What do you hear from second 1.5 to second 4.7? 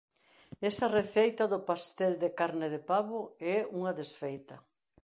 do pastel de carne de pavo é unha desfeita.